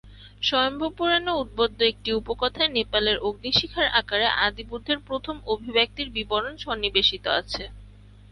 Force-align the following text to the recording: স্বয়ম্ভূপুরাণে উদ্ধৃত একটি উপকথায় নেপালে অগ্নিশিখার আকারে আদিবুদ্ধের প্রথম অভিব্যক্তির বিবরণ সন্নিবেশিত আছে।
স্বয়ম্ভূপুরাণে 0.41 1.31
উদ্ধৃত 1.41 1.79
একটি 1.91 2.09
উপকথায় 2.19 2.71
নেপালে 2.77 3.11
অগ্নিশিখার 3.27 3.87
আকারে 3.99 4.27
আদিবুদ্ধের 4.45 4.99
প্রথম 5.07 5.35
অভিব্যক্তির 5.53 6.07
বিবরণ 6.17 6.53
সন্নিবেশিত 6.65 7.25
আছে। 7.39 7.63